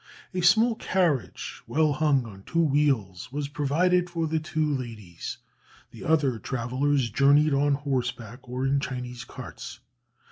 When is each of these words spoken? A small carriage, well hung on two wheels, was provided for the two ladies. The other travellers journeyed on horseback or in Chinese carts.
A 0.33 0.41
small 0.41 0.73
carriage, 0.73 1.61
well 1.67 1.93
hung 1.93 2.25
on 2.25 2.41
two 2.41 2.59
wheels, 2.63 3.31
was 3.31 3.47
provided 3.47 4.09
for 4.09 4.25
the 4.25 4.39
two 4.39 4.67
ladies. 4.73 5.37
The 5.91 6.05
other 6.05 6.39
travellers 6.39 7.11
journeyed 7.11 7.53
on 7.53 7.75
horseback 7.75 8.39
or 8.49 8.65
in 8.65 8.79
Chinese 8.79 9.23
carts. 9.25 9.79